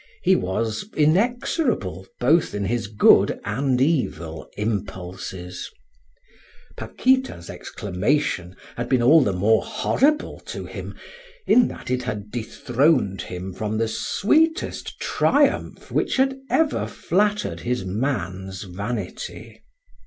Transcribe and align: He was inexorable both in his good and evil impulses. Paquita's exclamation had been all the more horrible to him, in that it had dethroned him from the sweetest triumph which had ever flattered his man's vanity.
He 0.23 0.35
was 0.35 0.89
inexorable 0.97 2.07
both 2.19 2.55
in 2.55 2.65
his 2.65 2.87
good 2.87 3.39
and 3.45 3.79
evil 3.79 4.49
impulses. 4.57 5.69
Paquita's 6.75 7.51
exclamation 7.51 8.55
had 8.77 8.89
been 8.89 9.03
all 9.03 9.21
the 9.21 9.31
more 9.31 9.61
horrible 9.63 10.39
to 10.47 10.65
him, 10.65 10.95
in 11.45 11.67
that 11.67 11.91
it 11.91 12.01
had 12.01 12.31
dethroned 12.31 13.21
him 13.21 13.53
from 13.53 13.77
the 13.77 13.87
sweetest 13.87 14.99
triumph 14.99 15.91
which 15.91 16.15
had 16.15 16.35
ever 16.49 16.87
flattered 16.87 17.59
his 17.59 17.85
man's 17.85 18.63
vanity. 18.63 19.61